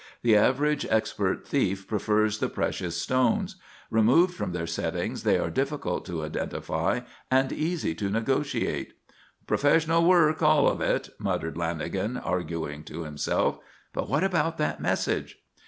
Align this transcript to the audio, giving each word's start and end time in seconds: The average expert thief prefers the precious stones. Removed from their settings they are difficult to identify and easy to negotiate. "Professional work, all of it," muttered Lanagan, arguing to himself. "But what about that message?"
The 0.23 0.35
average 0.35 0.83
expert 0.89 1.47
thief 1.47 1.87
prefers 1.87 2.39
the 2.39 2.49
precious 2.49 2.97
stones. 2.97 3.57
Removed 3.91 4.33
from 4.33 4.51
their 4.51 4.65
settings 4.65 5.21
they 5.21 5.37
are 5.37 5.51
difficult 5.51 6.07
to 6.07 6.23
identify 6.25 7.01
and 7.29 7.51
easy 7.51 7.93
to 7.93 8.09
negotiate. 8.09 8.93
"Professional 9.45 10.03
work, 10.03 10.41
all 10.41 10.67
of 10.67 10.81
it," 10.81 11.11
muttered 11.19 11.53
Lanagan, 11.53 12.17
arguing 12.25 12.83
to 12.85 13.03
himself. 13.03 13.59
"But 13.93 14.09
what 14.09 14.23
about 14.23 14.57
that 14.57 14.81
message?" 14.81 15.37